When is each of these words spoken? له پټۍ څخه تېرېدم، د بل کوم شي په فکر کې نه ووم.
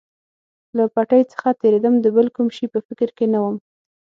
له 0.77 0.83
پټۍ 0.93 1.21
څخه 1.31 1.49
تېرېدم، 1.61 1.93
د 1.99 2.05
بل 2.15 2.27
کوم 2.35 2.47
شي 2.55 2.65
په 2.73 2.79
فکر 2.87 3.09
کې 3.17 3.25
نه 3.33 3.39
ووم. 3.41 3.57